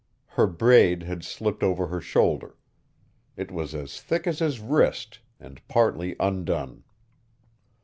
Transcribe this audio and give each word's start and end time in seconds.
Her 0.29 0.47
braid 0.47 1.03
had 1.03 1.23
slipped 1.23 1.61
over 1.61 1.85
her 1.85 2.01
shoulder. 2.01 2.57
It 3.37 3.51
was 3.51 3.75
as 3.75 4.01
thick 4.01 4.25
as 4.25 4.39
his 4.39 4.59
wrist, 4.59 5.19
and 5.39 5.61
partly 5.67 6.15
undone. 6.19 6.83